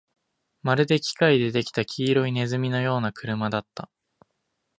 [0.63, 3.91] まるで機械で出来た黄色い鼠のような車だった